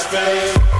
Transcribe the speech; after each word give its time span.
space. 0.00 0.79